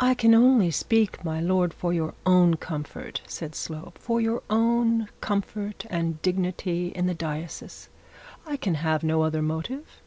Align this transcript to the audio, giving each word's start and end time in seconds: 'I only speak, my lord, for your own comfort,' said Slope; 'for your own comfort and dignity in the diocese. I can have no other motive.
'I 0.00 0.16
only 0.28 0.70
speak, 0.70 1.22
my 1.22 1.40
lord, 1.42 1.74
for 1.74 1.92
your 1.92 2.14
own 2.24 2.54
comfort,' 2.56 3.20
said 3.26 3.54
Slope; 3.54 3.98
'for 3.98 4.18
your 4.18 4.42
own 4.48 5.08
comfort 5.20 5.84
and 5.90 6.22
dignity 6.22 6.86
in 6.88 7.04
the 7.06 7.12
diocese. 7.12 7.90
I 8.46 8.56
can 8.56 8.76
have 8.76 9.02
no 9.04 9.20
other 9.24 9.42
motive. 9.42 10.00